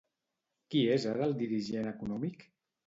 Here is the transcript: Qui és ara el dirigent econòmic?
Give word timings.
Qui 0.71 0.81
és 0.95 1.05
ara 1.13 1.29
el 1.29 1.39
dirigent 1.43 1.95
econòmic? 1.95 2.47